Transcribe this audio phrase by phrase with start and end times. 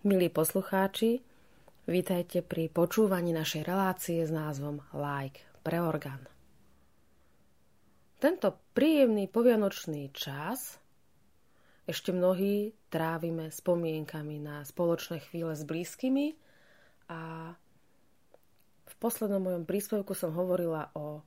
[0.00, 1.20] Milí poslucháči,
[1.84, 6.24] vítajte pri počúvaní našej relácie s názvom Like pre orgán.
[8.16, 10.80] Tento príjemný povianočný čas
[11.84, 16.32] ešte mnohí trávime spomienkami na spoločné chvíle s blízkymi
[17.12, 17.52] a
[18.88, 21.20] v poslednom mojom príspevku som hovorila o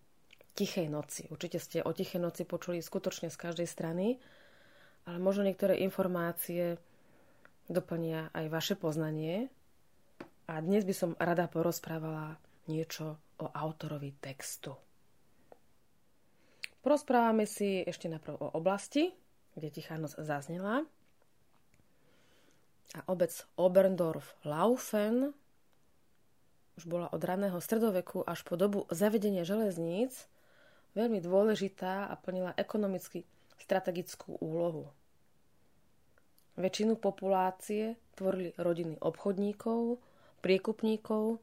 [0.57, 1.29] tichej noci.
[1.29, 4.17] Určite ste o tichej noci počuli skutočne z každej strany,
[5.05, 6.81] ale možno niektoré informácie
[7.67, 9.51] doplnia aj vaše poznanie.
[10.47, 12.35] A dnes by som rada porozprávala
[12.67, 14.75] niečo o autorovi textu.
[16.83, 19.15] Porozprávame si ešte najprv o oblasti,
[19.55, 20.83] kde Tichá noc zaznela.
[22.93, 25.31] A obec Oberndorf Laufen
[26.75, 30.27] už bola od raného stredoveku až po dobu zavedenia železníc
[30.97, 33.25] veľmi dôležitá a plnila ekonomicky
[33.61, 34.89] strategickú úlohu.
[36.53, 39.97] Väčšinu populácie tvorili rodiny obchodníkov,
[40.45, 41.41] priekupníkov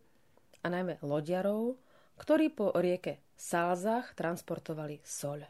[0.62, 1.74] a najmä lodiarov,
[2.14, 5.42] ktorí po rieke Salzach transportovali soľ.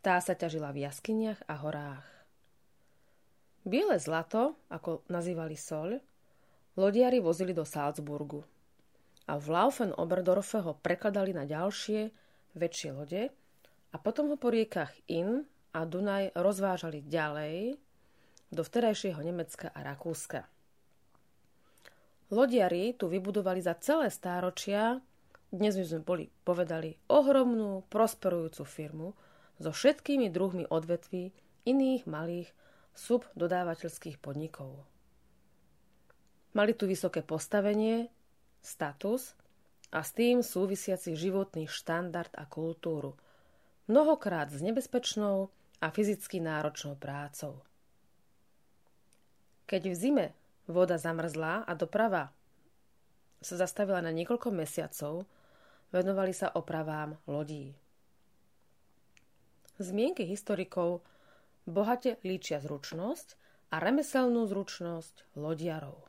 [0.00, 2.08] Tá sa ťažila v jaskyniach a horách.
[3.62, 6.00] Biele zlato, ako nazývali soľ,
[6.80, 8.40] lodiari vozili do Salzburgu
[9.28, 12.10] a v Laufen Oberdorfe ho prekladali na ďalšie,
[12.58, 13.30] väčšie lode
[13.92, 17.78] a potom ho po riekach Inn a Dunaj rozvážali ďalej
[18.50, 20.44] do vterajšieho Nemecka a Rakúska.
[22.30, 25.02] Lodiari tu vybudovali za celé stáročia,
[25.50, 29.08] dnes by sme boli povedali, ohromnú, prosperujúcu firmu
[29.58, 31.34] so všetkými druhmi odvetví
[31.66, 32.50] iných malých
[32.94, 34.86] subdodávateľských podnikov.
[36.54, 38.10] Mali tu vysoké postavenie,
[38.62, 39.34] status
[39.94, 43.14] a s tým súvisiaci životný štandard a kultúru,
[43.86, 45.50] mnohokrát s nebezpečnou
[45.82, 47.62] a fyzicky náročnou prácou.
[49.70, 50.26] Keď v zime
[50.66, 52.34] voda zamrzla a doprava
[53.38, 55.30] sa zastavila na niekoľko mesiacov,
[55.94, 57.70] venovali sa opravám lodí.
[59.78, 61.06] Zmienky historikov
[61.70, 63.38] bohate líčia zručnosť
[63.70, 66.02] a remeselnú zručnosť lodiarov.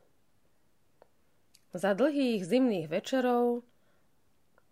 [1.78, 3.62] Za dlhých zimných večerov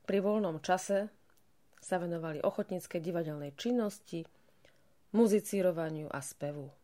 [0.09, 1.13] pri voľnom čase
[1.77, 4.25] sa venovali ochotníckej divadelnej činnosti,
[5.13, 6.78] muzicírovaniu a spevu.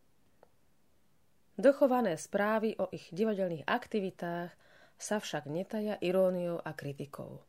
[1.56, 4.52] Dochované správy o ich divadelných aktivitách
[5.00, 7.40] sa však netaja iróniou a kritikou.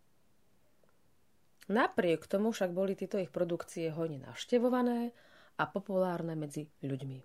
[1.68, 5.12] Napriek tomu však boli tieto ich produkcie hojne navštevované
[5.60, 7.20] a populárne medzi ľuďmi.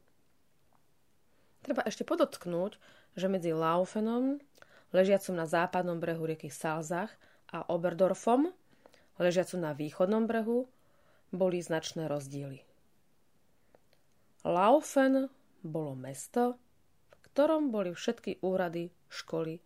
[1.63, 2.75] Treba ešte podotknúť,
[3.15, 4.43] že medzi Laufenom,
[4.91, 7.15] ležiacom na západnom brehu rieky Salzach,
[7.53, 8.51] a Oberdorfom,
[9.21, 10.67] ležiacom na východnom brehu,
[11.31, 12.65] boli značné rozdiely.
[14.43, 15.31] Laufen
[15.63, 16.59] bolo mesto,
[17.33, 19.57] ktorom boli všetky úrady, školy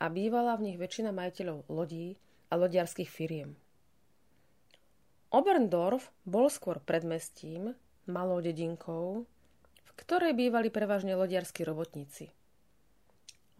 [0.00, 2.16] a bývala v nich väčšina majiteľov lodí
[2.48, 3.52] a lodiarských firiem.
[5.28, 7.76] Oberndorf bol skôr predmestím,
[8.08, 9.28] malou dedinkou,
[9.84, 12.32] v ktorej bývali prevažne lodiarskí robotníci.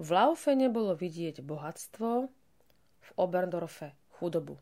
[0.01, 2.09] V Laufene bolo vidieť bohatstvo,
[3.05, 4.57] v Oberndorfe chudobu.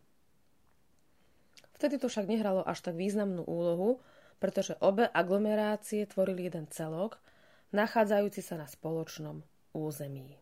[1.78, 4.02] Vtedy to však nehralo až tak významnú úlohu,
[4.42, 7.22] pretože obe aglomerácie tvorili jeden celok–
[7.72, 10.36] nachádzajúci sa na spoločnom území.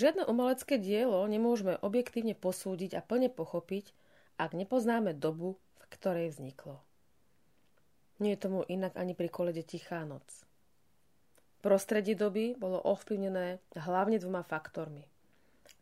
[0.00, 3.92] Žiadne umelecké dielo nemôžeme objektívne posúdiť a plne pochopiť,
[4.40, 6.80] ak nepoznáme dobu, v ktorej vzniklo.
[8.16, 10.24] Nie je tomu inak ani pri kolede Tichá noc.
[11.60, 15.04] Prostredie doby bolo ovplyvnené hlavne dvoma faktormi.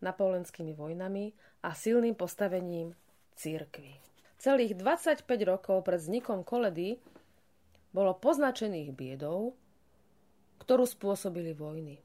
[0.03, 1.31] Napoleonskými vojnami
[1.63, 2.99] a silným postavením
[3.39, 4.03] církvy.
[4.43, 6.99] Celých 25 rokov pred vznikom koledy
[7.95, 9.55] bolo poznačených biedou,
[10.59, 12.03] ktorú spôsobili vojny.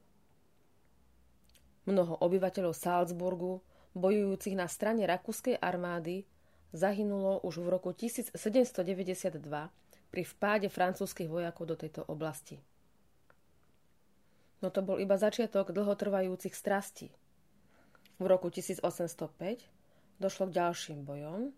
[1.84, 3.60] Mnoho obyvateľov Salzburgu,
[3.92, 6.24] bojujúcich na strane rakúskej armády,
[6.74, 8.80] zahynulo už v roku 1792
[10.10, 12.58] pri vpáde francúzskych vojakov do tejto oblasti.
[14.64, 17.12] No to bol iba začiatok dlhotrvajúcich strastí.
[18.16, 19.20] V roku 1805
[20.18, 21.52] došlo k ďalším bojom,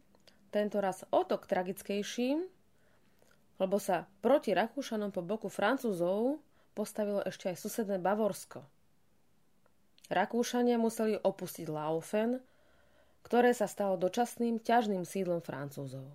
[0.50, 2.42] tento raz o to tragickejším,
[3.56, 6.42] lebo sa proti Rakúšanom po boku Francúzov
[6.76, 8.66] postavilo ešte aj susedné Bavorsko–
[10.06, 12.38] Rakúšania museli opustiť Laufen,
[13.26, 16.06] ktoré sa stalo dočasným ťažným sídlom Francúzov.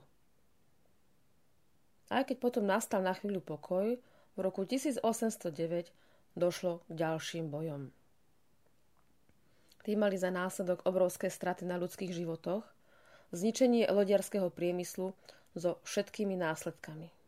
[2.07, 3.99] Aj keď potom nastal na chvíľu pokoj,
[4.35, 5.91] v roku 1809
[6.39, 7.91] došlo k ďalším bojom.
[9.83, 12.63] Tí mali za následok obrovské straty na ľudských životoch,
[13.33, 15.11] zničenie lodiarského priemyslu
[15.55, 17.20] so všetkými následkami.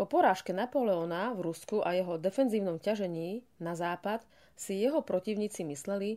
[0.00, 4.24] Po porážke Napoleona v Rusku a jeho defenzívnom ťažení na západ
[4.56, 6.16] si jeho protivníci mysleli,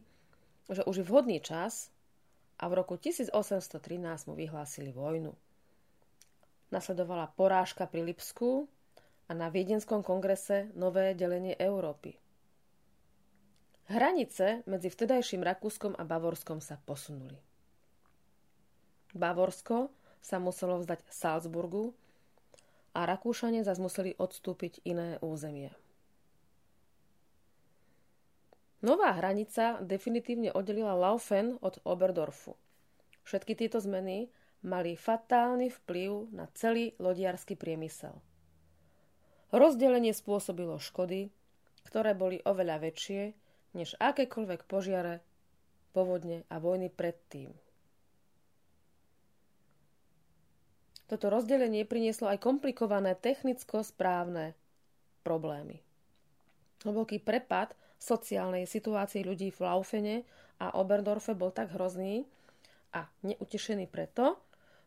[0.71, 1.91] že už je vhodný čas
[2.63, 3.83] a v roku 1813
[4.31, 5.35] mu vyhlásili vojnu.
[6.71, 8.71] Nasledovala porážka pri Lipsku
[9.27, 12.15] a na Viedenskom kongrese nové delenie Európy.
[13.91, 17.35] Hranice medzi vtedajším Rakúskom a Bavorskom sa posunuli.
[19.11, 19.91] Bavorsko
[20.23, 21.91] sa muselo vzdať Salzburgu
[22.93, 25.73] a Rakúšania zase museli odstúpiť iné územie.
[28.83, 32.59] Nová hranica definitívne oddelila Laufen od Oberdorfu.
[33.23, 34.27] Všetky tieto zmeny
[34.63, 38.19] mali fatálny vplyv na celý lodiarský priemysel.
[39.55, 41.31] Rozdelenie spôsobilo škody,
[41.87, 43.21] ktoré boli oveľa väčšie
[43.73, 45.23] než akékoľvek požiare,
[45.95, 47.62] povodne a vojny predtým.
[51.07, 54.55] Toto rozdelenie prinieslo aj komplikované technicko-správne
[55.21, 55.83] problémy.
[56.83, 60.15] Hlboký prepad sociálnej situácii ľudí v Laufene
[60.59, 62.27] a Oberdorfe bol tak hrozný
[62.91, 64.39] a neutešený preto,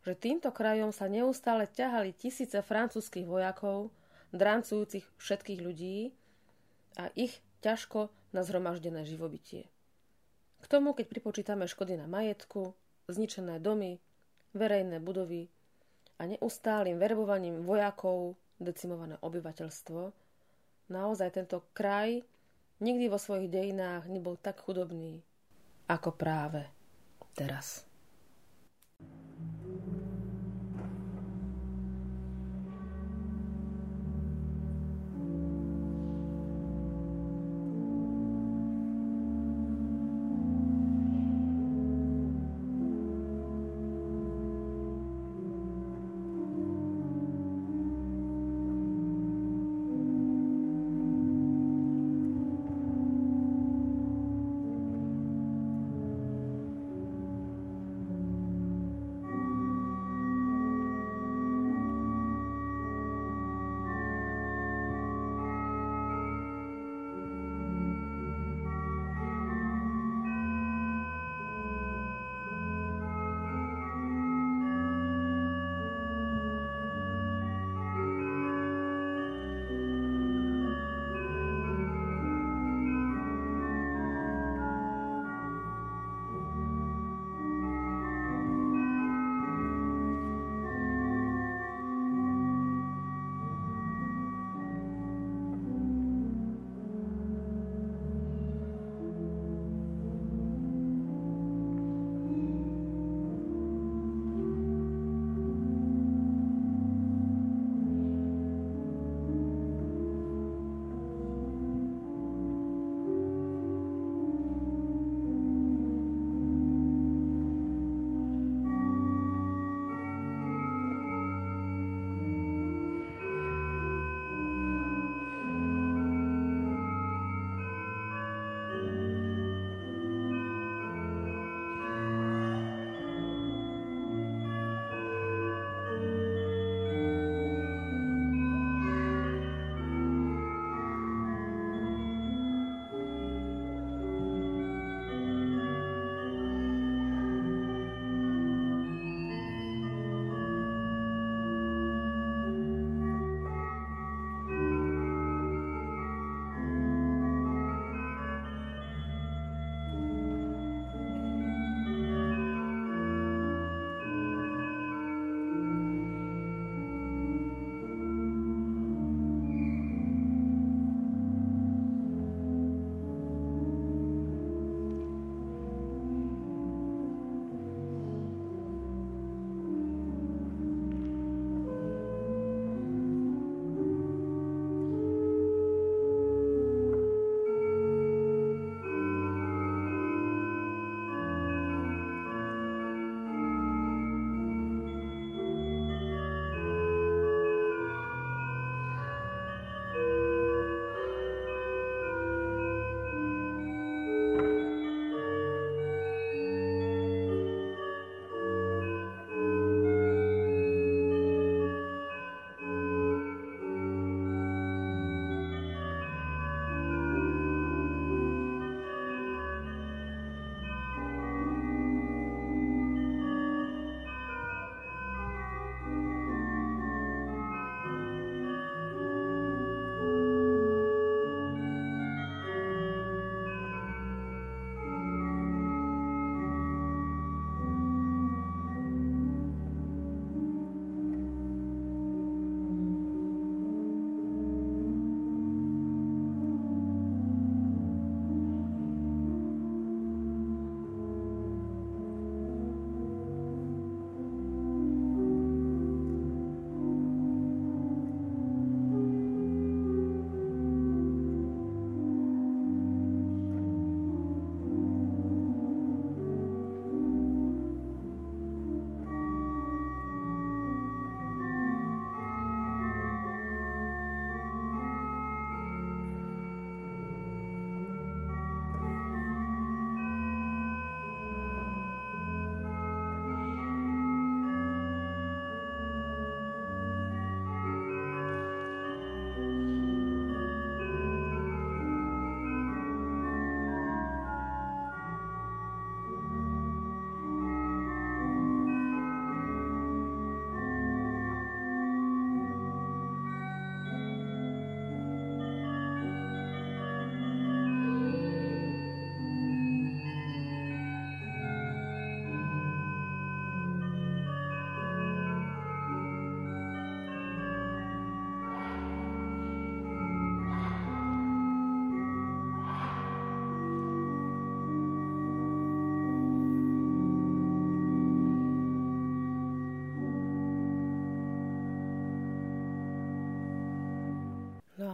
[0.04, 3.90] že týmto krajom sa neustále ťahali tisíce francúzskych vojakov,
[4.36, 6.12] drancujúcich všetkých ľudí
[7.00, 9.66] a ich ťažko nazhromaždené živobytie.
[10.60, 12.76] K tomu, keď pripočítame škody na majetku,
[13.08, 13.98] zničené domy,
[14.52, 15.48] verejné budovy,
[16.16, 20.00] a neustálým verbovaním vojakov decimované obyvateľstvo,
[20.88, 22.24] naozaj tento kraj
[22.80, 25.20] nikdy vo svojich dejinách nebol tak chudobný
[25.86, 26.66] ako práve
[27.36, 27.86] teraz.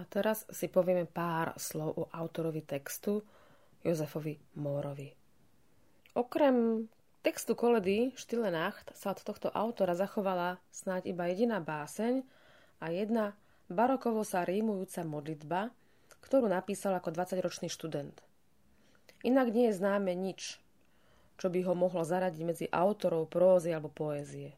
[0.02, 3.22] A teraz si povieme pár slov o autorovi textu,
[3.86, 5.14] Jozefovi Mórovi.
[6.18, 6.90] Okrem
[7.22, 12.26] textu koledy Štile Nacht sa od tohto autora zachovala snáď iba jediná báseň
[12.82, 13.38] a jedna
[13.70, 15.70] barokovo sa rímujúca modlitba,
[16.18, 18.26] ktorú napísal ako 20-ročný študent.
[19.22, 20.58] Inak nie je známe nič,
[21.38, 24.50] čo by ho mohlo zaradiť medzi autorov prózy alebo poézie.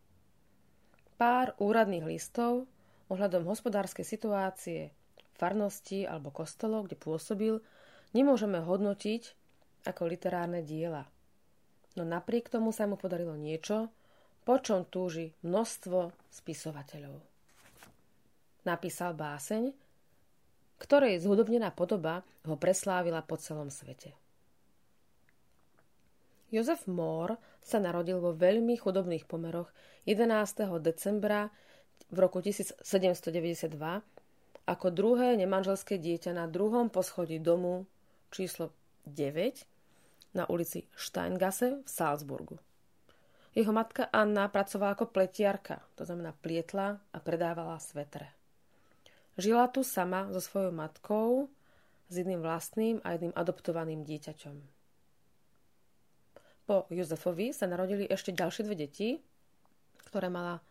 [1.20, 2.64] Pár úradných listov
[3.12, 4.88] ohľadom hospodárskej situácie,
[5.34, 7.54] farnosti alebo kostolov, kde pôsobil,
[8.14, 9.22] nemôžeme hodnotiť
[9.84, 11.04] ako literárne diela.
[11.94, 13.90] No napriek tomu sa mu podarilo niečo,
[14.42, 17.16] po čom túži množstvo spisovateľov.
[18.64, 19.72] Napísal báseň,
[20.80, 24.16] ktorej zhudobnená podoba ho preslávila po celom svete.
[26.52, 29.72] Jozef Mohr sa narodil vo veľmi chudobných pomeroch
[30.06, 30.70] 11.
[30.78, 31.50] decembra
[32.12, 32.84] v roku 1792
[34.64, 37.85] ako druhé nemanželské dieťa na druhom poschodí domu
[38.33, 38.73] číslo
[39.04, 42.56] 9 na ulici Steingasse v Salzburgu.
[43.54, 48.35] Jeho matka Anna pracovala ako pletiarka, to znamená plietla a predávala svetre.
[49.38, 51.47] Žila tu sama so svojou matkou,
[52.11, 54.56] s jedným vlastným a jedným adoptovaným dieťaťom.
[56.64, 59.09] Po Jozefovi sa narodili ešte ďalšie dve deti,
[60.09, 60.64] ktoré mala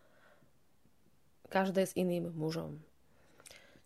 [1.52, 2.82] každé s iným mužom.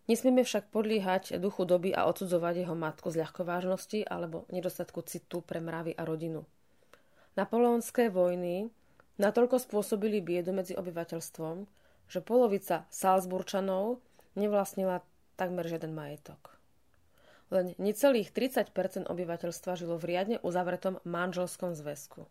[0.09, 5.61] Nesmieme však podliehať duchu doby a odsudzovať jeho matku z ľahkovážnosti alebo nedostatku citu pre
[5.61, 6.49] mravy a rodinu.
[7.37, 8.73] Napoleonské vojny
[9.21, 11.69] natoľko spôsobili biedu medzi obyvateľstvom,
[12.09, 14.01] že polovica Salzburčanov
[14.33, 15.05] nevlastnila
[15.37, 16.57] takmer žiaden majetok.
[17.53, 22.25] Len necelých 30% obyvateľstva žilo v riadne uzavretom manželskom zväzku.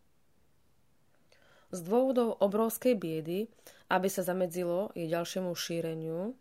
[1.71, 3.47] Z dôvodov obrovskej biedy,
[3.87, 6.35] aby sa zamedzilo jej ďalšiemu šíreniu,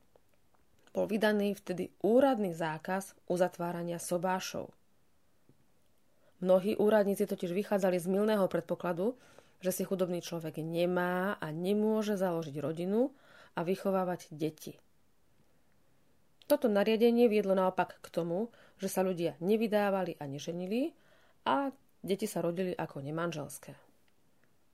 [0.97, 4.73] bol vydaný vtedy úradný zákaz uzatvárania sobášov.
[6.41, 9.13] Mnohí úradníci totiž vychádzali z milného predpokladu,
[9.61, 13.13] že si chudobný človek nemá a nemôže založiť rodinu
[13.53, 14.73] a vychovávať deti.
[16.49, 18.49] Toto nariadenie viedlo naopak k tomu,
[18.81, 20.97] že sa ľudia nevydávali a neženili
[21.45, 21.69] a
[22.01, 23.77] deti sa rodili ako nemanželské.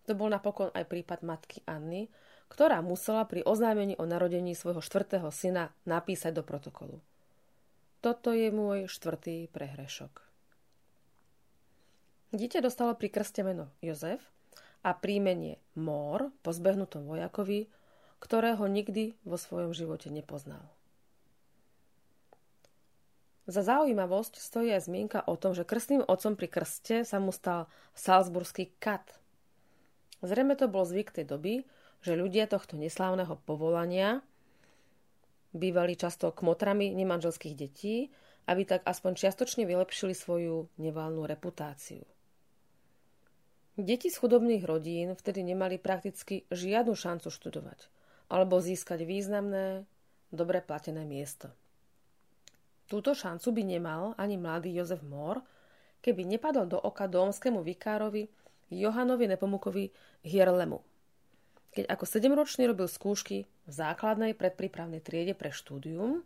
[0.07, 2.07] To bol napokon aj prípad matky Anny,
[2.53, 7.01] ktorá musela pri oznámení o narodení svojho štvrtého syna napísať do protokolu.
[8.05, 10.21] Toto je môj štvrtý prehrešok.
[12.29, 14.21] Dieťa dostalo pri krste meno Jozef
[14.85, 17.73] a príjmenie Mór po zbehnutom vojakovi,
[18.21, 20.61] ktorého nikdy vo svojom živote nepoznal.
[23.49, 27.65] Za zaujímavosť stojí aj zmienka o tom, že krstným otcom pri krste sa mu stal
[27.97, 29.03] salzburský kat.
[30.23, 31.67] Zrejme to bol zvyk tej doby,
[32.03, 34.19] že ľudia tohto neslávneho povolania
[35.55, 38.11] bývali často kmotrami nemanželských detí,
[38.43, 42.03] aby tak aspoň čiastočne vylepšili svoju nevalnú reputáciu.
[43.79, 47.89] Deti z chudobných rodín vtedy nemali prakticky žiadnu šancu študovať
[48.29, 49.87] alebo získať významné,
[50.29, 51.49] dobre platené miesto.
[52.89, 55.41] Túto šancu by nemal ani mladý Jozef Mór,
[56.03, 58.27] keby nepadol do oka domskému vikárovi
[58.73, 59.89] Johanovi Nepomukovi
[60.25, 60.92] Hierlemu
[61.73, 66.21] keď ako sedemročný robil skúšky v základnej predprípravnej triede pre štúdium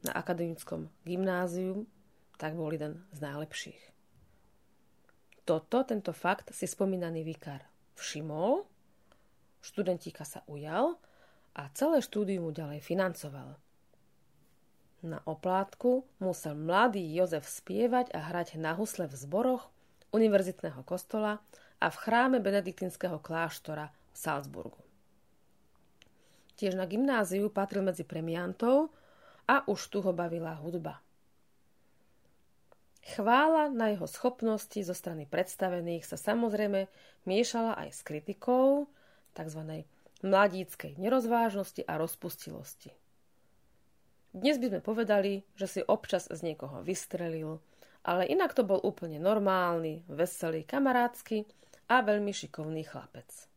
[0.00, 1.84] na akademickom gymnáziu,
[2.40, 3.82] tak bol jeden z najlepších.
[5.44, 7.64] Toto, tento fakt si spomínaný vikár
[8.00, 8.64] všimol,
[9.60, 10.96] študentíka sa ujal
[11.52, 13.60] a celé štúdium mu ďalej financoval.
[15.04, 19.70] Na oplátku musel mladý Jozef spievať a hrať na husle v zboroch
[20.10, 21.38] univerzitného kostola
[21.78, 24.82] a v chráme benediktinského kláštora Salzburgu.
[26.58, 28.90] Tiež na gymnáziu patril medzi premiantov
[29.46, 30.98] a už tu ho bavila hudba.
[33.14, 36.90] Chvála na jeho schopnosti zo strany predstavených sa samozrejme
[37.24, 38.90] miešala aj s kritikou
[39.32, 39.86] tzv.
[40.20, 42.92] mladíckej nerozvážnosti a rozpustilosti.
[44.36, 47.64] Dnes by sme povedali, že si občas z niekoho vystrelil,
[48.04, 51.48] ale inak to bol úplne normálny, veselý, kamarádsky
[51.88, 53.47] a veľmi šikovný chlapec.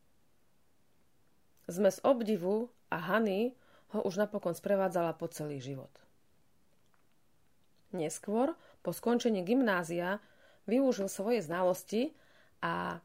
[1.70, 3.54] Sme z obdivu a Hany
[3.92, 5.90] ho už napokon sprevádzala po celý život.
[7.92, 10.18] Neskôr, po skončení gymnázia,
[10.64, 12.16] využil svoje znalosti
[12.64, 13.04] a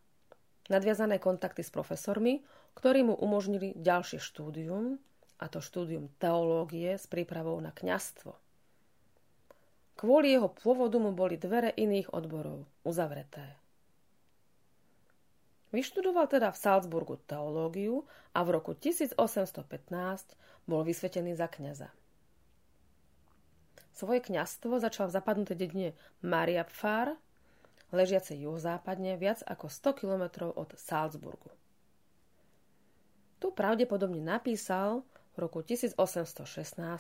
[0.72, 2.40] nadviazané kontakty s profesormi,
[2.78, 5.02] ktorí mu umožnili ďalšie štúdium,
[5.38, 8.34] a to štúdium teológie s prípravou na kňastvo.
[9.98, 13.58] Kvôli jeho pôvodu mu boli dvere iných odborov uzavreté.
[15.78, 18.02] Vyštudoval teda v Salzburgu teológiu
[18.34, 19.62] a v roku 1815
[20.66, 21.94] bol vysvetený za kňaza.
[23.94, 25.90] Svoje kňastvo začal v zapadnutej dedine
[26.26, 27.14] Mariapfár,
[27.94, 31.54] ležiacej juhozápadne viac ako 100 kilometrov od Salzburgu.
[33.38, 35.06] Tu pravdepodobne napísal
[35.38, 35.94] v roku 1816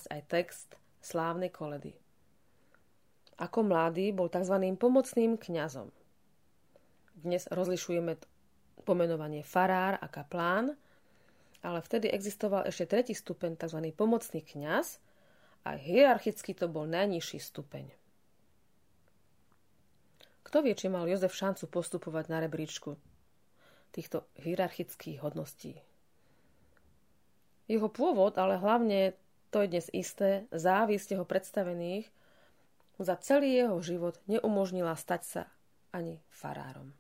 [0.05, 1.97] aj text slávnej koledy.
[3.41, 4.53] Ako mladý bol tzv.
[4.77, 5.89] pomocným kňazom.
[7.17, 8.36] Dnes rozlišujeme
[8.83, 10.75] pomenovanie farár a kaplán,
[11.65, 13.79] ale vtedy existoval ešte tretí stupeň, tzv.
[13.95, 15.01] pomocný kňaz,
[15.67, 17.91] a hierarchicky to bol najnižší stupeň.
[20.47, 22.95] Kto vie, či mal Jozef šancu postupovať na rebríčku
[23.91, 25.75] týchto hierarchických hodností?
[27.67, 29.11] Jeho pôvod, ale hlavne
[29.51, 32.07] to je dnes isté, závisť jeho predstavených
[32.95, 35.43] za celý jeho život neumožnila stať sa
[35.91, 36.95] ani farárom.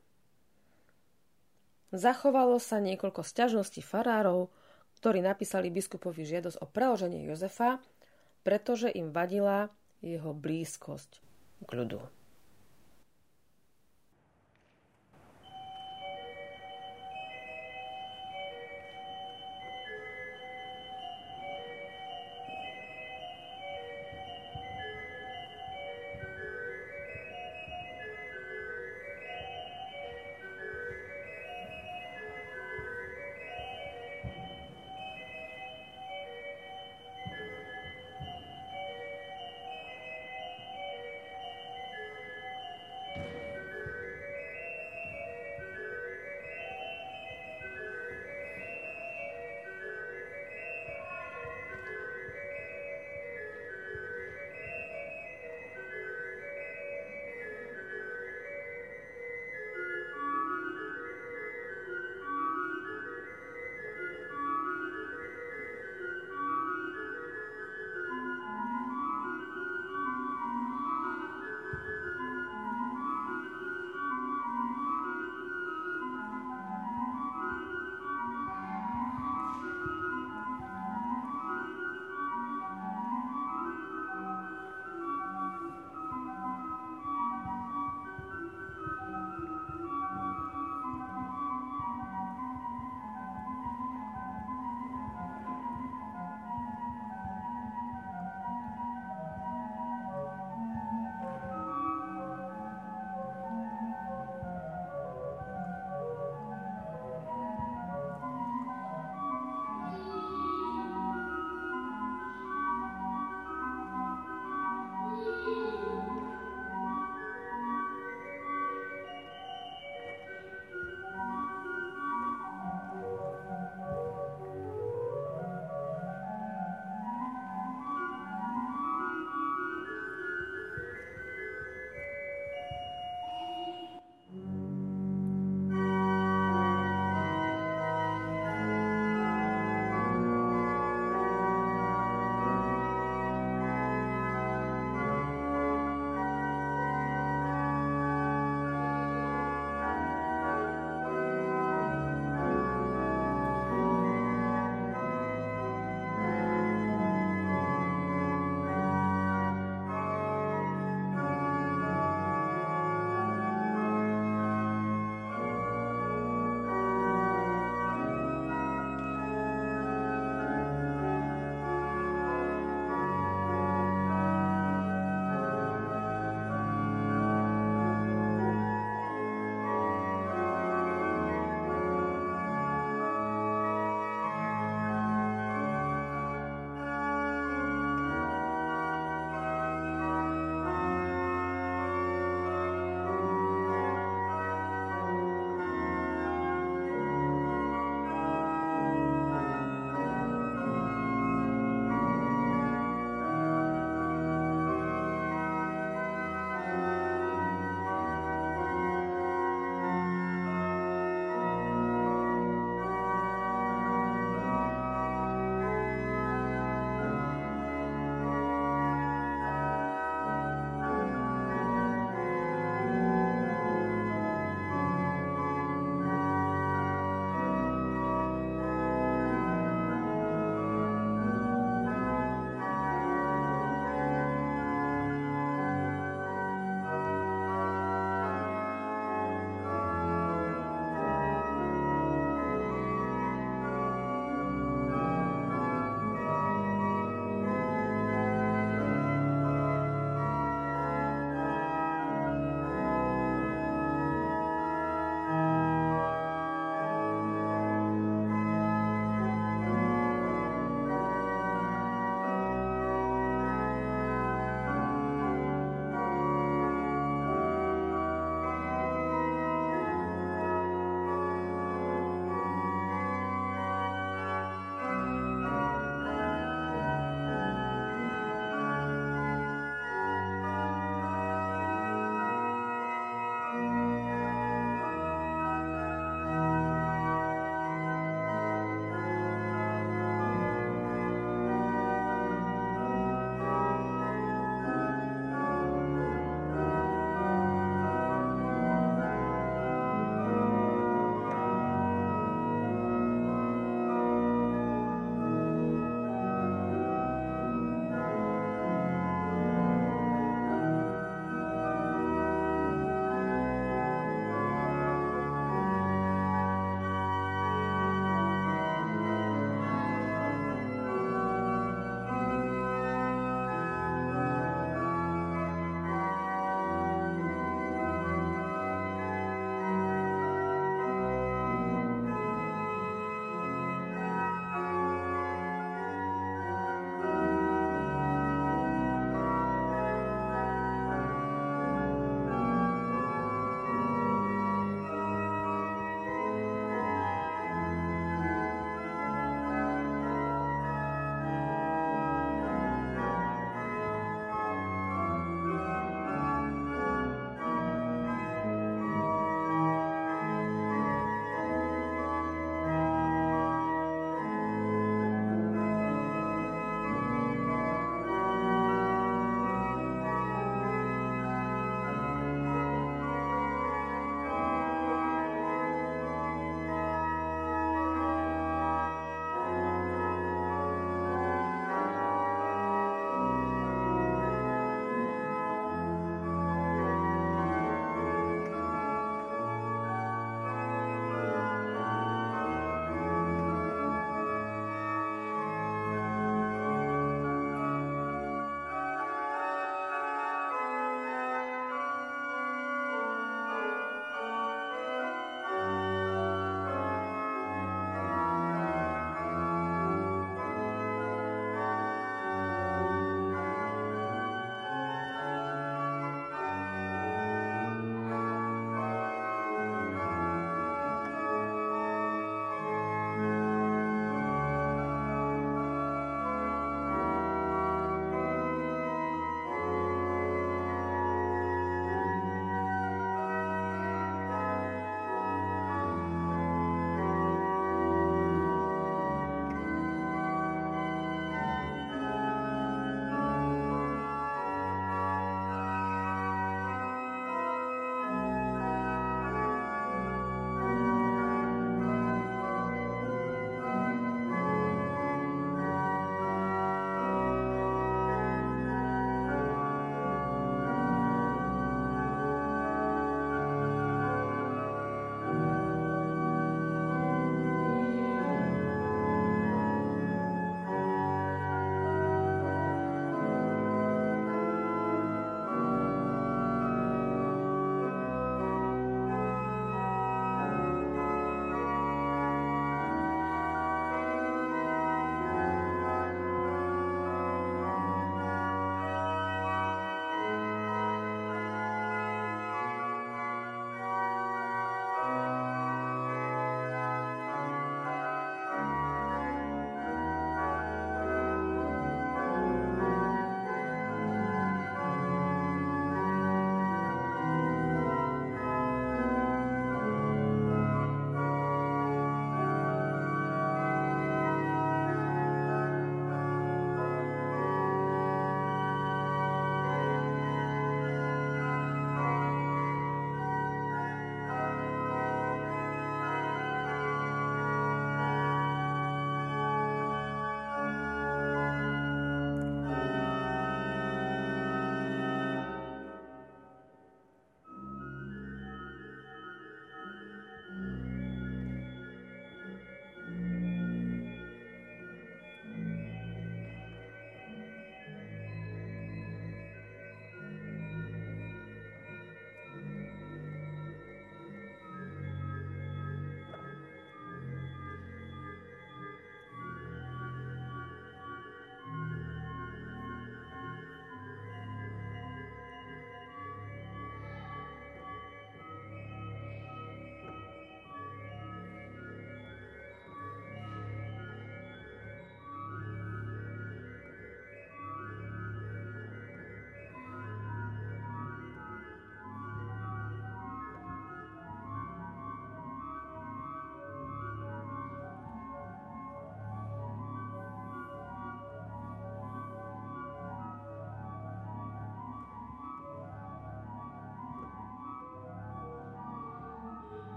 [1.95, 4.51] Zachovalo sa niekoľko sťažností farárov,
[4.99, 7.79] ktorí napísali biskupovi žiadosť o preloženie Jozefa
[8.47, 9.67] pretože im vadila
[9.99, 11.19] jeho blízkosť
[11.67, 11.99] k ľudu.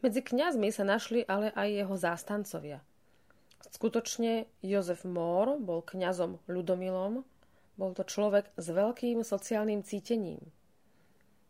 [0.00, 2.80] Medzi kňazmi sa našli ale aj jeho zástancovia.
[3.68, 7.20] Skutočne Jozef Mór bol kňazom ľudomilom,
[7.76, 10.40] bol to človek s veľkým sociálnym cítením.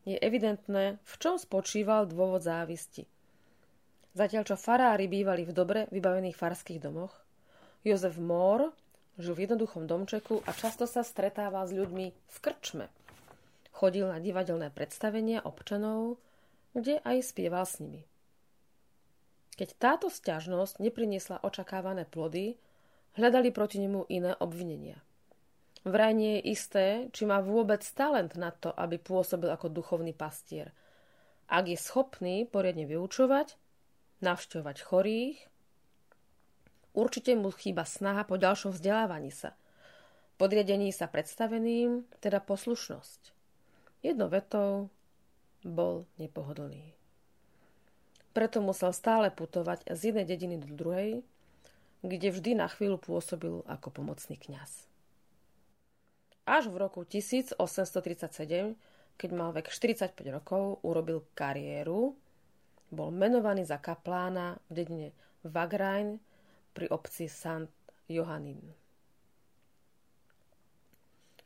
[0.02, 3.06] Je evidentné, v čom spočíval dôvod závisti.
[4.18, 7.14] Zatiaľ čo farári bývali v dobre vybavených farských domoch,
[7.86, 8.74] Jozef Mór
[9.14, 12.90] žil v jednoduchom domčeku a často sa stretával s ľuďmi v krčme.
[13.70, 16.18] Chodil na divadelné predstavenia občanov,
[16.74, 18.09] kde aj spieval s nimi.
[19.60, 22.56] Keď táto sťažnosť nepriniesla očakávané plody,
[23.20, 25.04] hľadali proti nemu iné obvinenia.
[25.84, 30.72] Vraj nie je isté, či má vôbec talent na to, aby pôsobil ako duchovný pastier.
[31.44, 33.60] Ak je schopný poriadne vyučovať,
[34.24, 35.36] navštevovať chorých,
[36.96, 39.52] určite mu chýba snaha po ďalšom vzdelávaní sa,
[40.40, 43.36] podriadení sa predstaveným, teda poslušnosť.
[44.00, 44.88] Jedno vetou
[45.60, 46.99] bol nepohodlný.
[48.30, 51.26] Preto musel stále putovať z jednej dediny do druhej,
[52.06, 54.86] kde vždy na chvíľu pôsobil ako pomocný kňaz.
[56.48, 57.58] Až v roku 1837,
[59.20, 62.16] keď mal vek 45 rokov, urobil kariéru,
[62.90, 65.08] bol menovaný za kaplána v dedine
[65.46, 66.18] Wagrain
[66.74, 67.70] pri obci St.
[68.10, 68.58] Johannin.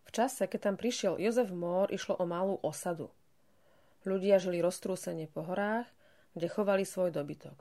[0.09, 3.11] V čase, keď tam prišiel Jozef Mór, išlo o malú osadu.
[4.07, 5.90] Ľudia žili roztrúsene po horách,
[6.35, 7.55] kde chovali svoj dobytok.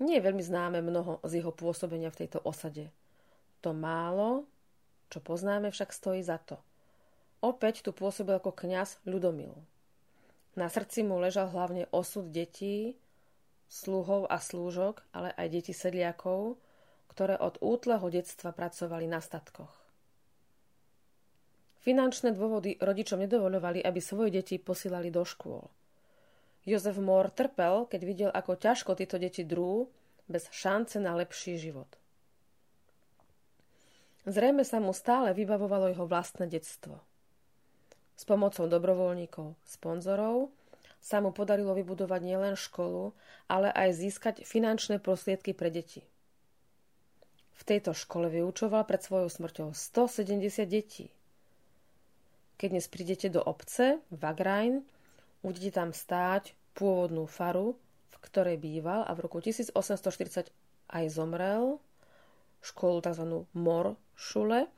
[0.00, 2.88] Nie je veľmi známe mnoho z jeho pôsobenia v tejto osade.
[3.60, 4.48] To málo,
[5.12, 6.56] čo poznáme, však stojí za to.
[7.44, 9.52] Opäť tu pôsobil ako kňaz Ľudomil.
[10.56, 12.96] Na srdci mu ležal hlavne osud detí,
[13.70, 16.58] sluhov a slúžok, ale aj deti sedliakov,
[17.12, 19.72] ktoré od útleho detstva pracovali na statkoch.
[21.80, 25.64] Finančné dôvody rodičom nedovoľovali, aby svoje deti posílali do škôl.
[26.68, 29.88] Jozef Mór trpel, keď videl, ako ťažko tieto deti drú
[30.28, 31.88] bez šance na lepší život.
[34.28, 37.00] Zrejme sa mu stále vybavovalo jeho vlastné detstvo.
[38.20, 40.52] S pomocou dobrovoľníkov, sponzorov
[41.00, 43.16] sa mu podarilo vybudovať nielen školu,
[43.48, 46.04] ale aj získať finančné prostriedky pre deti.
[47.56, 51.08] V tejto škole vyučoval pred svojou smrťou 170 detí.
[52.60, 54.84] Keď dnes prídete do obce, Vagrain,
[55.40, 57.78] uvidíte tam stáť pôvodnú faru,
[58.10, 60.50] v ktorej býval a v roku 1840
[60.90, 61.78] aj zomrel,
[62.60, 63.46] školu tzv.
[63.56, 64.68] Mor Šule,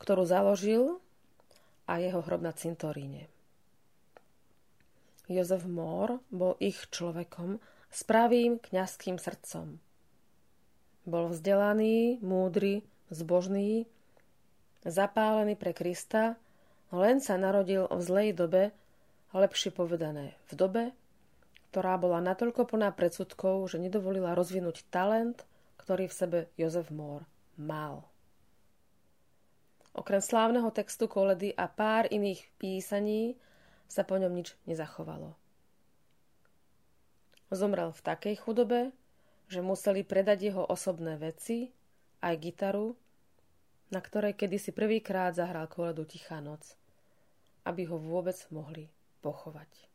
[0.00, 1.02] ktorú založil
[1.84, 3.28] a jeho hrob na cintoríne.
[5.30, 9.78] Jozef Mór bol ich človekom s pravým kňazským srdcom.
[11.06, 12.82] Bol vzdelaný, múdry,
[13.14, 13.86] zbožný,
[14.82, 16.34] zapálený pre Krista,
[16.90, 18.74] len sa narodil v zlej dobe,
[19.30, 20.84] lepšie povedané v dobe,
[21.70, 25.46] ktorá bola natoľko plná predsudkov, že nedovolila rozvinúť talent,
[25.78, 27.22] ktorý v sebe Jozef Mór
[27.54, 28.02] mal.
[29.94, 33.38] Okrem slávneho textu koledy a pár iných písaní
[33.86, 35.38] sa po ňom nič nezachovalo.
[37.50, 38.94] Zomrel v takej chudobe,
[39.50, 41.74] že museli predať jeho osobné veci,
[42.22, 42.94] aj gitaru,
[43.90, 46.78] na ktorej kedysi prvýkrát zahral koledu Tichá noc,
[47.66, 48.86] aby ho vôbec mohli
[49.22, 49.89] pochovať.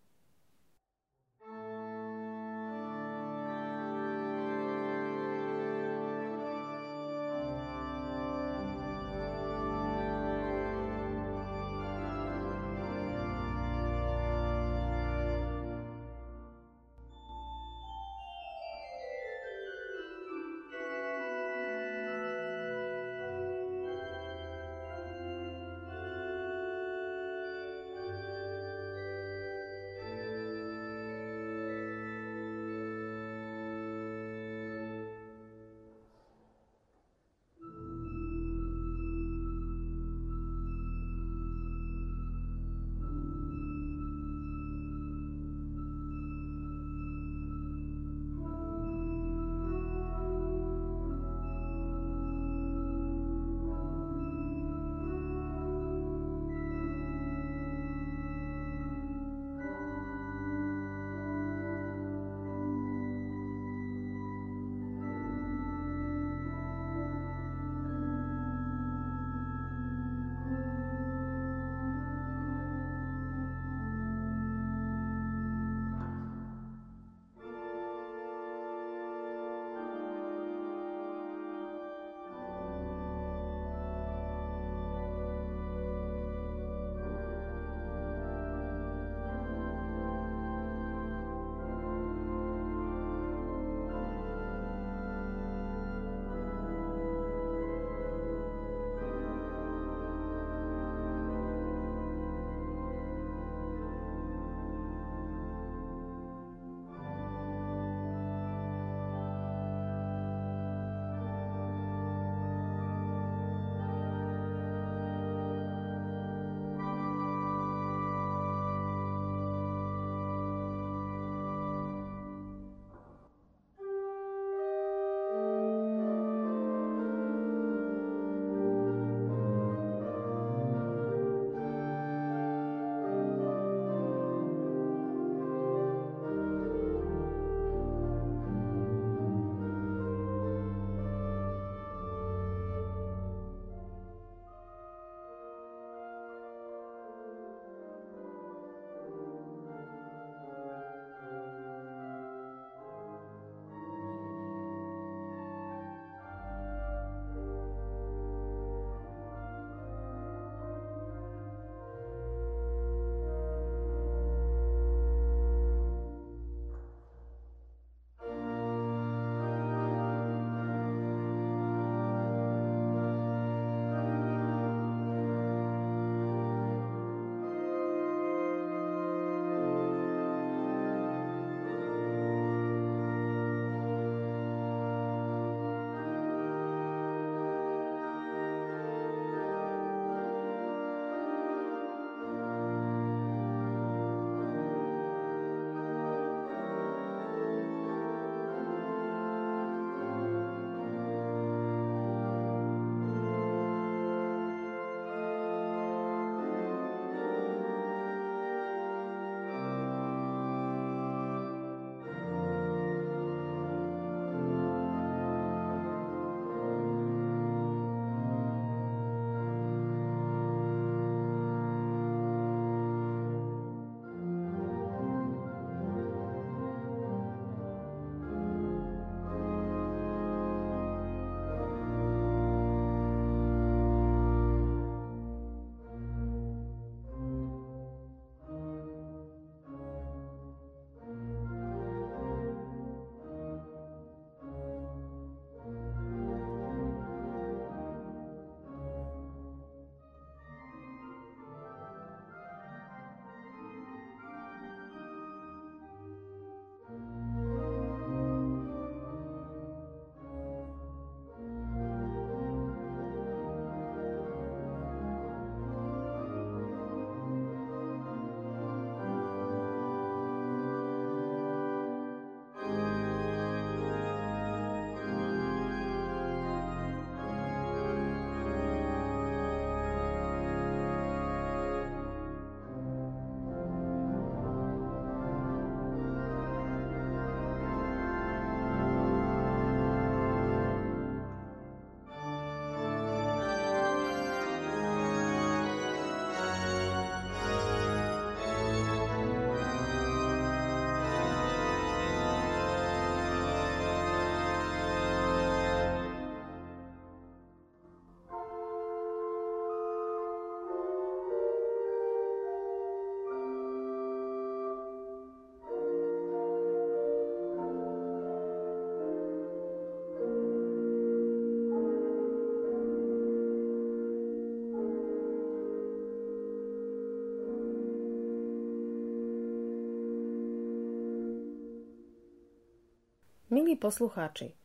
[333.75, 334.55] Milí poslucháči,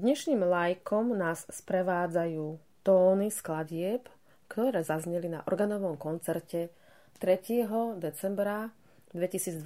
[0.00, 2.56] dnešným lajkom nás sprevádzajú
[2.88, 4.08] tóny skladieb,
[4.48, 6.72] ktoré zazneli na organovom koncerte
[7.20, 7.68] 3.
[8.00, 8.72] decembra
[9.12, 9.60] 2023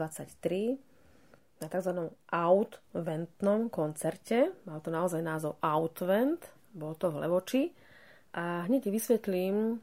[1.62, 2.10] na tzv.
[2.34, 4.58] Outventnom koncerte.
[4.66, 7.62] Mal to naozaj názov Outvent, bolo to v Levoči.
[8.34, 9.78] A hneď vysvetlím,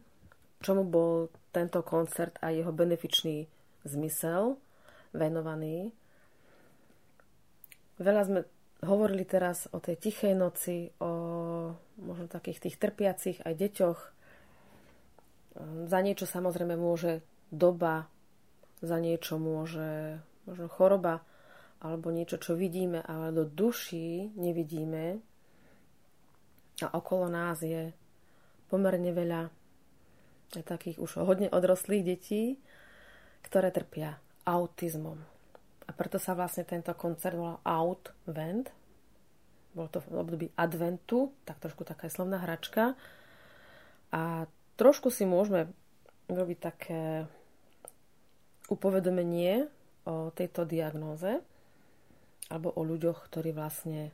[0.60, 3.48] čomu bol tento koncert a jeho benefičný
[3.88, 4.60] zmysel
[5.16, 5.96] venovaný.
[8.04, 11.12] Veľa sme hovorili teraz o tej tichej noci, o
[11.98, 14.00] možno takých tých trpiacich aj deťoch.
[15.90, 18.06] Za niečo samozrejme môže doba,
[18.84, 21.26] za niečo môže možno choroba,
[21.82, 25.18] alebo niečo, čo vidíme, ale do duší nevidíme.
[26.86, 27.90] A okolo nás je
[28.70, 29.50] pomerne veľa
[30.62, 32.62] takých už hodne odroslých detí,
[33.42, 35.37] ktoré trpia autizmom.
[35.88, 38.68] A preto sa vlastne tento koncert volal Outvent.
[39.72, 43.00] Bolo to v období adventu, tak trošku taká slovná hračka.
[44.12, 45.72] A trošku si môžeme
[46.28, 47.02] robiť také
[48.68, 49.72] upovedomenie
[50.04, 51.40] o tejto diagnóze
[52.48, 54.12] alebo o ľuďoch, ktorí vlastne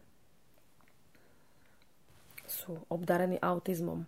[2.49, 4.05] sú obdarení autizmom.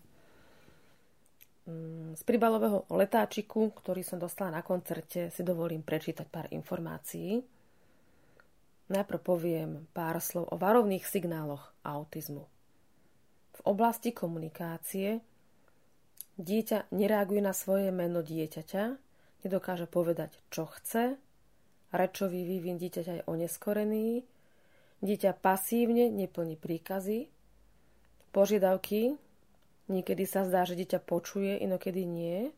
[1.65, 7.41] Mm, z príbalového letáčiku, ktorý som dostala na koncerte, si dovolím prečítať pár informácií.
[8.85, 12.45] Najprv poviem pár slov o varovných signáloch autizmu.
[13.55, 15.25] V oblasti komunikácie
[16.37, 18.83] dieťa nereaguje na svoje meno dieťaťa,
[19.41, 21.17] nedokáže povedať, čo chce,
[21.89, 24.21] rečový vývin dieťaťa je oneskorený,
[25.01, 27.31] dieťa pasívne neplní príkazy,
[28.29, 29.17] požiadavky
[29.85, 32.49] Niekedy sa zdá, že dieťa počuje, inokedy nie.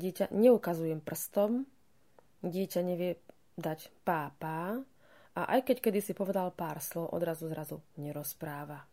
[0.00, 1.68] Dieťa neukazujem prstom,
[2.40, 3.20] dieťa nevie
[3.60, 4.80] dať pá, pá
[5.32, 8.84] a aj keď kedy si povedal pár slov, odrazu zrazu nerozpráva.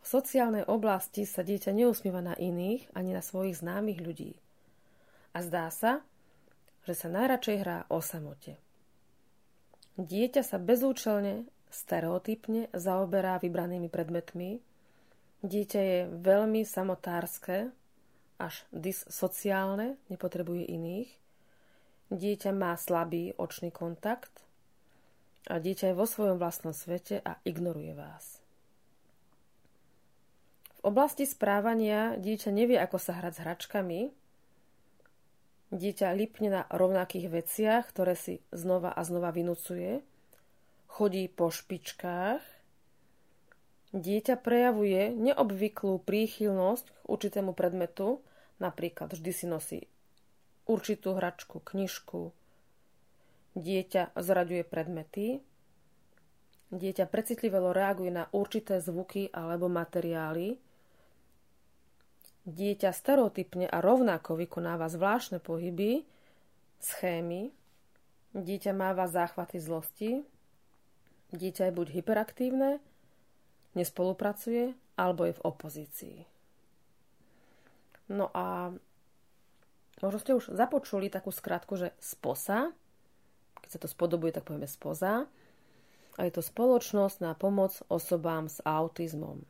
[0.00, 4.32] V sociálnej oblasti sa dieťa neusmieva na iných ani na svojich známych ľudí.
[5.36, 6.00] A zdá sa,
[6.88, 8.56] že sa najradšej hrá o samote.
[10.00, 14.64] Dieťa sa bezúčelne, stereotypne zaoberá vybranými predmetmi,
[15.40, 17.72] Dieťa je veľmi samotárske,
[18.36, 21.08] až dissociálne, nepotrebuje iných.
[22.10, 24.42] Dieťa má slabý očný kontakt
[25.46, 28.42] a dieťa je vo svojom vlastnom svete a ignoruje vás.
[30.82, 34.00] V oblasti správania dieťa nevie, ako sa hrať s hračkami.
[35.70, 40.02] Dieťa lipne na rovnakých veciach, ktoré si znova a znova vynúcuje.
[40.90, 42.42] Chodí po špičkách
[43.90, 48.22] Dieťa prejavuje neobvyklú príchylnosť k určitému predmetu,
[48.62, 49.80] napríklad vždy si nosí
[50.70, 52.30] určitú hračku, knižku.
[53.58, 55.42] Dieťa zraďuje predmety.
[56.70, 60.54] Dieťa precitlivelo reaguje na určité zvuky alebo materiály.
[62.46, 66.06] Dieťa stereotypne a rovnako vykonáva zvláštne pohyby,
[66.78, 67.50] schémy.
[68.30, 70.22] Dieťa máva záchvaty zlosti.
[71.34, 72.82] Dieťa je buď hyperaktívne,
[73.74, 76.18] nespolupracuje alebo je v opozícii.
[78.10, 78.74] No a
[80.02, 82.72] možno ste už započuli takú skratku, že SPOSA,
[83.60, 85.28] keď sa to spodobuje, tak povieme SPOSA,
[86.18, 89.40] a je to spoločnosť na pomoc osobám s autizmom.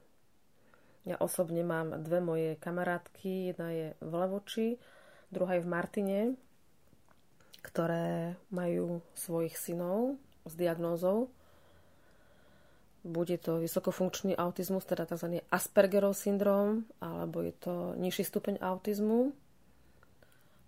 [1.09, 4.69] Ja osobne mám dve moje kamarátky, jedna je v Levoči,
[5.33, 6.21] druhá je v Martine,
[7.65, 11.33] ktoré majú svojich synov s diagnózou
[13.05, 15.41] bude to vysokofunkčný autizmus, teda tzv.
[15.49, 19.33] Aspergerov syndrom, alebo je to nižší stupeň autizmu.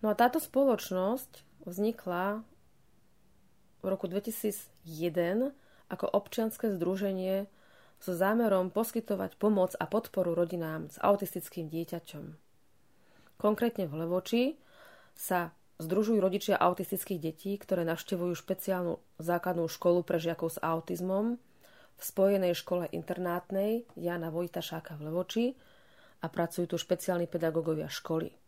[0.03, 2.43] No a táto spoločnosť vznikla
[3.83, 5.55] v roku 2001
[5.87, 7.47] ako občianske združenie
[8.03, 12.25] so zámerom poskytovať pomoc a podporu rodinám s autistickým dieťaťom.
[13.39, 14.43] Konkrétne v Levoči
[15.15, 21.39] sa združujú rodičia autistických detí, ktoré navštevujú špeciálnu základnú školu pre žiakov s autizmom–
[21.99, 25.47] v Spojenej škole internátnej Jana Vojtašáka v Levoči
[26.19, 28.42] a pracujú tu špeciálni pedagógovia školy.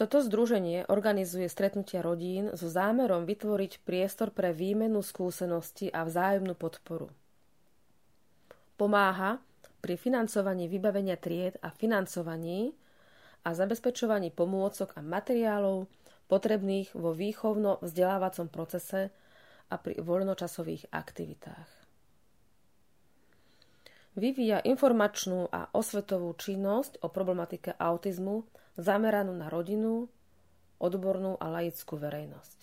[0.00, 7.12] Toto združenie organizuje stretnutia rodín so zámerom vytvoriť priestor pre výmenu skúseností a vzájomnú podporu.
[8.80, 9.44] Pomáha
[9.84, 12.72] pri financovaní vybavenia tried a financovaní
[13.44, 15.84] a zabezpečovaní pomôcok a materiálov
[16.32, 19.12] potrebných vo výchovno-vzdelávacom procese
[19.68, 21.68] a pri voľnočasových aktivitách
[24.18, 28.42] vyvíja informačnú a osvetovú činnosť o problematike autizmu
[28.80, 30.08] zameranú na rodinu,
[30.80, 32.58] odbornú a laickú verejnosť.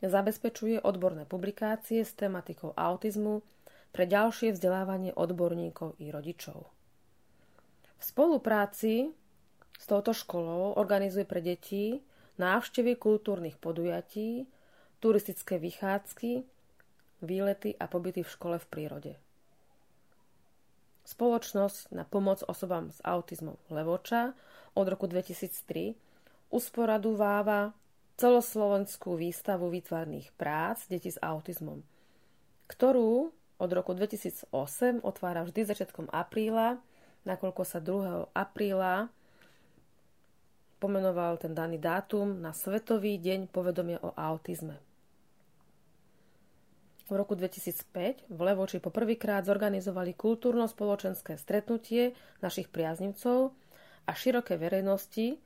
[0.00, 3.42] zabezpečuje odborné publikácie s tematikou autizmu
[3.90, 6.70] pre ďalšie vzdelávanie odborníkov i rodičov.
[8.00, 9.12] V spolupráci
[9.76, 12.00] s touto školou organizuje pre deti
[12.40, 14.48] návštevy kultúrnych podujatí,
[15.04, 16.44] turistické vychádzky,
[17.20, 19.12] výlety a pobyty v škole v prírode.
[21.04, 24.36] Spoločnosť na pomoc osobám s autizmom Levoča
[24.76, 25.96] od roku 2003
[26.52, 27.72] usporadováva
[28.20, 31.80] celoslovenskú výstavu výtvarných prác detí s autizmom,
[32.68, 34.52] ktorú od roku 2008
[35.00, 36.80] otvára vždy začiatkom apríla,
[37.24, 38.32] nakoľko sa 2.
[38.32, 39.08] apríla
[40.80, 44.80] pomenoval ten daný dátum na Svetový deň povedomia o autizme.
[47.10, 53.50] V roku 2005 v Levoči poprvýkrát zorganizovali kultúrno-spoločenské stretnutie našich priaznivcov
[54.06, 55.42] a širokej verejnosti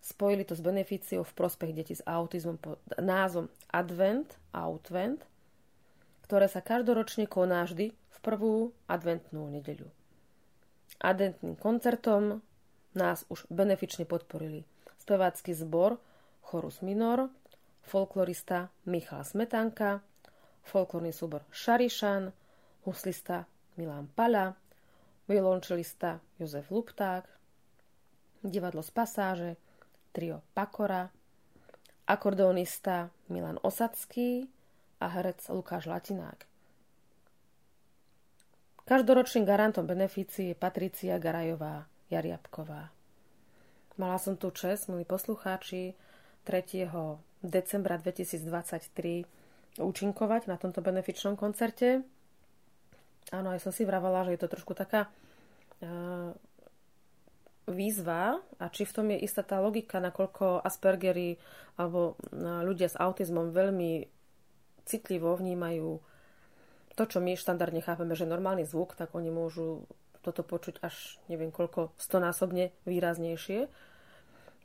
[0.00, 5.20] Spojili to s beneficiou v prospech detí s autizmom pod názvom Advent, Outvent,
[6.24, 9.92] ktoré sa každoročne koná vždy v prvú adventnú nedeľu.
[11.04, 12.40] Adventným koncertom
[12.96, 14.64] nás už benefične podporili
[15.04, 16.00] spevácky zbor
[16.48, 17.28] Chorus Minor,
[17.84, 20.00] folklorista Michal Smetanka,
[20.70, 22.30] folklórny súbor Šarišan,
[22.86, 24.54] huslista Milan Pala,
[25.26, 27.26] violončelista Jozef Lupták,
[28.42, 29.50] divadlo z pasáže,
[30.14, 31.10] trio Pakora,
[32.06, 34.46] akordeonista Milan Osadský
[35.02, 36.46] a herec Lukáš Latinák.
[38.86, 42.90] Každoročným garantom beneficie je Patricia Garajová Jariabková.
[43.94, 45.94] Mala som tu čest, milí poslucháči,
[46.42, 46.90] 3.
[47.44, 49.39] decembra 2023
[49.78, 52.02] účinkovať na tomto benefičnom koncerte.
[53.30, 56.34] Áno, aj som si vravala, že je to trošku taká uh,
[57.70, 61.38] výzva a či v tom je istá tá logika, nakoľko Aspergery
[61.78, 64.10] alebo ľudia s autizmom veľmi
[64.84, 66.02] citlivo vnímajú
[66.98, 69.86] to, čo my štandardne chápeme, že normálny zvuk, tak oni môžu
[70.20, 73.70] toto počuť až neviem koľko stonásobne výraznejšie.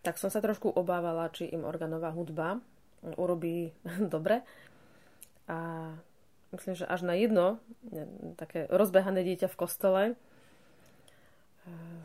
[0.04, 2.60] Tak som sa trošku obávala, či im organová hudba
[3.16, 3.70] urobí
[4.14, 4.42] dobre.
[5.46, 5.92] A
[6.56, 7.62] myslím, že až na jedno
[8.40, 10.04] také rozbehané dieťa v kostole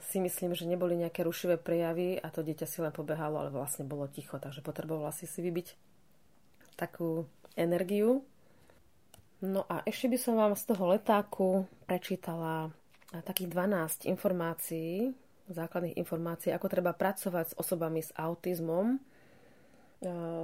[0.08, 3.84] si myslím, že neboli nejaké rušivé prejavy a to dieťa si len pobehalo, ale vlastne
[3.84, 5.76] bolo ticho, takže potrebovala si si vybiť
[6.80, 7.28] takú
[7.60, 8.24] energiu.
[9.44, 11.48] No a ešte by som vám z toho letáku
[11.84, 12.72] prečítala
[13.12, 15.12] takých 12 informácií,
[15.52, 18.96] základných informácií, ako treba pracovať s osobami s autizmom.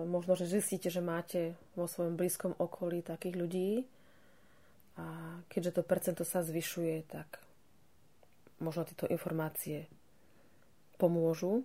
[0.05, 3.71] Možno, že zistíte, že máte vo svojom blízkom okolí takých ľudí
[5.01, 7.41] a keďže to percento sa zvyšuje, tak
[8.61, 9.89] možno tieto informácie
[11.01, 11.65] pomôžu.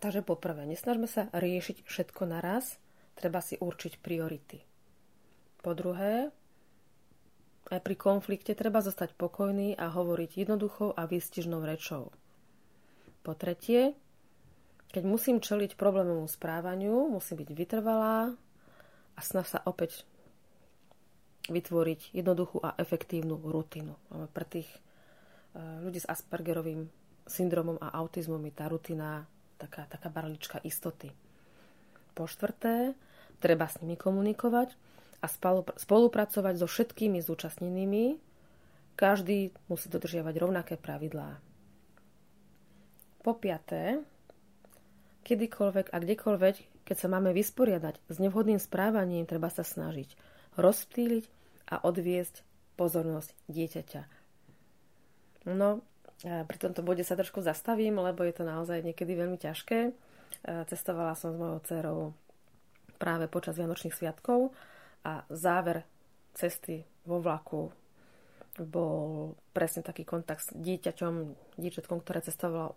[0.00, 2.80] Takže poprvé, nesnažme sa riešiť všetko naraz,
[3.16, 4.60] treba si určiť priority.
[5.64, 6.32] Po druhé,
[7.72, 12.12] aj pri konflikte treba zostať pokojný a hovoriť jednoduchou a výstižnou rečou.
[13.24, 13.96] Po tretie,
[14.90, 18.32] keď musím čeliť problémovému správaniu, musím byť vytrvalá
[19.16, 20.06] a snaž sa opäť
[21.46, 23.94] vytvoriť jednoduchú a efektívnu rutinu.
[24.10, 24.66] Pre tých
[25.56, 26.90] ľudí s Aspergerovým
[27.26, 29.26] syndromom a autizmom je tá rutina
[29.58, 31.10] taká, taká barlička istoty.
[32.16, 32.96] Po štvrté,
[33.38, 34.74] treba s nimi komunikovať
[35.20, 35.26] a
[35.76, 38.16] spolupracovať so všetkými zúčastnenými.
[38.96, 41.36] Každý musí dodržiavať rovnaké pravidlá.
[43.20, 44.00] Po piaté,
[45.26, 50.14] kedykoľvek a kdekoľvek, keď sa máme vysporiadať s nevhodným správaním, treba sa snažiť
[50.54, 51.24] rozptýliť
[51.74, 52.46] a odviesť
[52.78, 54.16] pozornosť dieťaťa
[55.46, 55.78] No,
[56.26, 59.94] pri tomto bode sa trošku zastavím, lebo je to naozaj niekedy veľmi ťažké.
[60.66, 61.98] Cestovala som s mojou dcerou
[62.98, 64.50] práve počas Vianočných sviatkov
[65.06, 65.86] a záver
[66.34, 67.70] cesty vo vlaku
[68.58, 71.14] bol presne taký kontakt s dieťaťom,
[71.60, 72.74] dieťatkom, ktoré cestovalo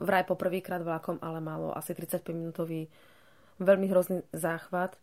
[0.00, 2.88] vraj po prvýkrát vlakom, ale malo asi 35 minútový
[3.60, 4.96] veľmi hrozný záchvat.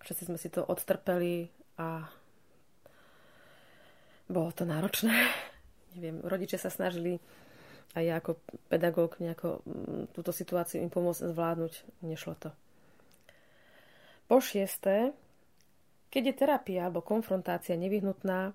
[0.00, 2.06] Všetci sme si to odtrpeli a
[4.30, 5.12] bolo to náročné
[5.96, 7.18] neviem, rodičia sa snažili
[7.94, 8.38] a ja ako
[8.70, 11.72] pedagóg nejako mm, túto situáciu im pomôcť zvládnuť.
[12.06, 12.50] Nešlo to.
[14.30, 15.10] Po šiesté,
[16.06, 18.54] keď je terapia alebo konfrontácia nevyhnutná,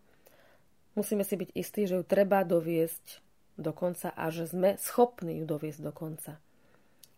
[0.96, 3.25] musíme si byť istí, že ju treba doviesť
[3.56, 6.40] do konca a že sme schopní ju doviesť do konca.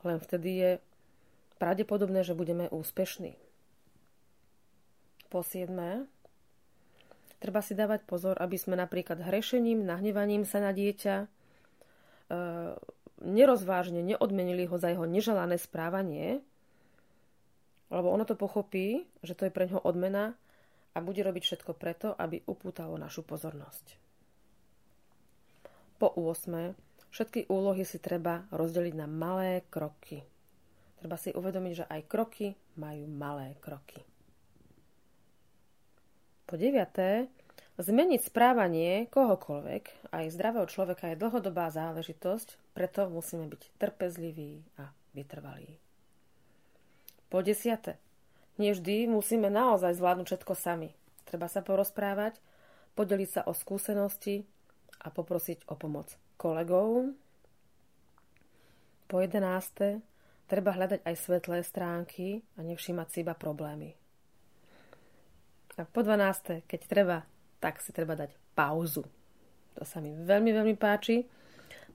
[0.06, 0.72] Len vtedy je
[1.58, 3.36] pravdepodobné, že budeme úspešní.
[5.28, 6.08] Po siedmé,
[7.38, 11.28] Treba si dávať pozor, aby sme napríklad hrešením, nahnevaním sa na dieťa e,
[13.22, 16.42] nerozvážne neodmenili ho za jeho neželané správanie
[17.88, 20.36] lebo ono to pochopí, že to je pre ňoho odmena
[20.92, 24.07] a bude robiť všetko preto, aby upútalo našu pozornosť.
[25.98, 26.78] Po 8.
[27.10, 30.22] Všetky úlohy si treba rozdeliť na malé kroky.
[31.02, 34.06] Treba si uvedomiť, že aj kroky majú malé kroky.
[36.46, 37.30] Po 9.
[37.78, 45.78] Zmeniť správanie kohokoľvek, aj zdravého človeka, je dlhodobá záležitosť, preto musíme byť trpezliví a vytrvalí.
[47.30, 48.02] Po desiate.
[48.58, 50.90] Nevždy musíme naozaj zvládnuť všetko sami.
[51.30, 52.42] Treba sa porozprávať,
[52.98, 54.50] podeliť sa o skúsenosti
[55.08, 57.16] a poprosiť o pomoc kolegov.
[59.08, 60.04] Po jedenáste.
[60.48, 63.96] Treba hľadať aj svetlé stránky a nevšímať si iba problémy.
[65.80, 66.64] A po 12.
[66.68, 67.18] keď treba
[67.60, 69.06] tak si treba dať pauzu.
[69.78, 71.26] To sa mi veľmi, veľmi páči,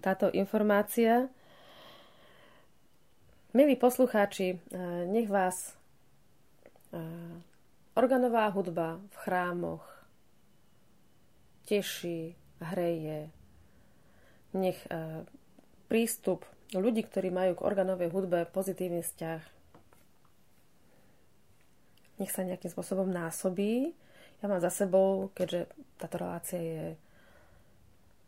[0.02, 1.26] táto informácia.
[3.54, 4.58] Milí poslucháči, eh,
[5.06, 5.74] nech vás
[6.92, 6.98] eh,
[7.94, 9.84] organová hudba v chrámoch
[11.66, 13.28] teší, hreje.
[14.54, 15.26] Nech eh,
[15.90, 19.42] prístup ľudí, ktorí majú k organovej hudbe pozitívny vzťah,
[22.22, 23.92] nech sa nejakým spôsobom násobí
[24.42, 25.70] ja mám za sebou, keďže
[26.02, 26.84] táto relácia je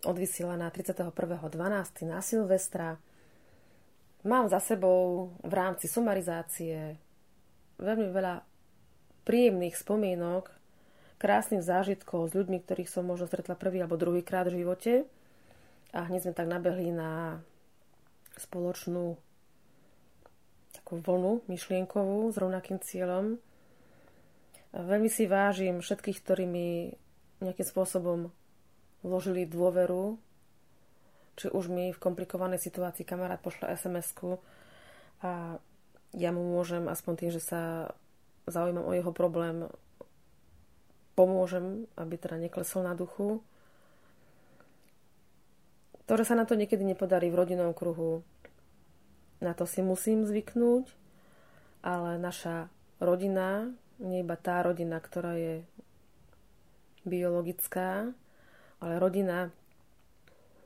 [0.07, 1.11] odvysielaná 31.12.
[2.07, 3.03] na Silvestra,
[4.23, 6.95] mám za sebou v rámci sumarizácie
[7.83, 8.47] veľmi veľa
[9.27, 10.55] príjemných spomienok,
[11.19, 15.07] krásnych zážitkov s ľuďmi, ktorých som možno stretla prvý alebo druhý krát v živote.
[15.95, 17.39] A hneď sme tak nabehli na
[18.35, 19.15] spoločnú
[20.75, 23.39] takú vlnu myšlienkovú s rovnakým cieľom.
[24.75, 26.91] Veľmi si vážim všetkých, ktorí mi
[27.39, 28.35] nejakým spôsobom
[29.07, 30.19] vložili dôveru,
[31.39, 34.43] či už mi v komplikovanej situácii kamarát pošle SMS-ku
[35.23, 35.63] a
[36.15, 37.91] ja mu môžem aspoň tým, že sa
[38.47, 39.67] zaujímam o jeho problém,
[41.15, 43.43] pomôžem, aby teda neklesol na duchu.
[46.05, 48.21] To, že sa na to niekedy nepodarí v rodinnom kruhu,
[49.41, 50.89] na to si musím zvyknúť,
[51.81, 52.69] ale naša
[53.01, 55.55] rodina, nie iba tá rodina, ktorá je
[57.05, 58.13] biologická,
[58.81, 59.53] ale rodina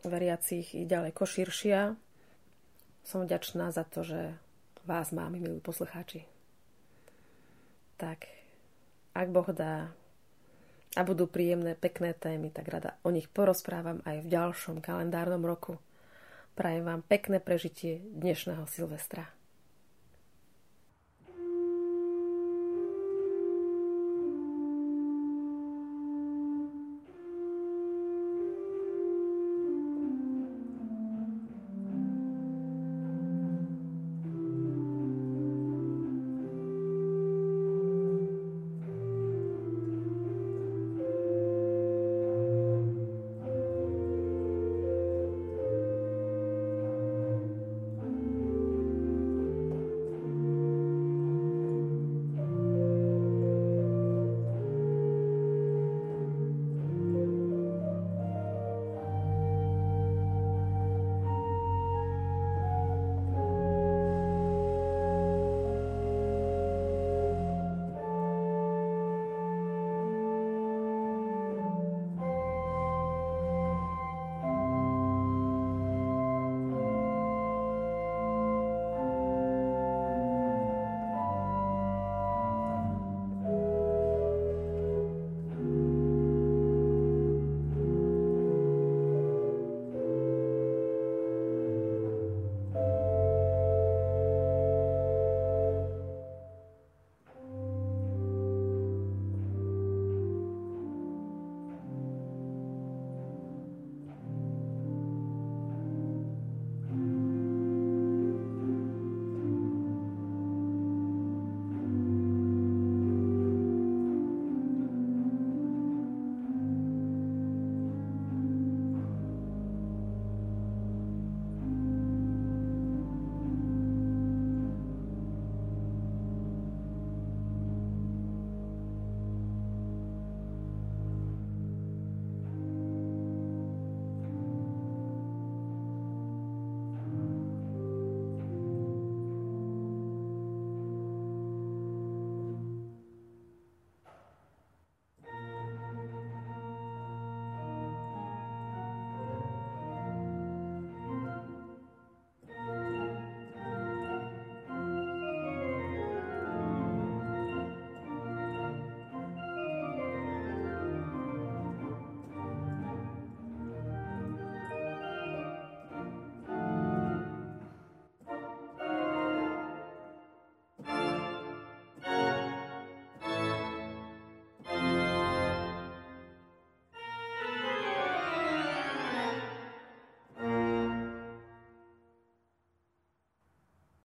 [0.07, 1.99] veriacich je ďaleko širšia.
[3.03, 4.35] Som vďačná za to, že
[4.87, 6.25] vás máme, milí poslucháči.
[7.99, 8.31] Tak,
[9.11, 9.91] ak Boh dá
[10.99, 15.79] a budú príjemné, pekné témy, tak rada o nich porozprávam aj v ďalšom kalendárnom roku.
[16.59, 19.38] Prajem vám pekné prežitie dnešného Silvestra.